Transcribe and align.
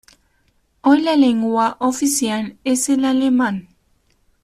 Hoy 0.81 1.03
la 1.03 1.15
lengua 1.15 1.75
oficial 1.79 2.57
es 2.63 2.89
el 2.89 3.05
alemán. 3.05 3.69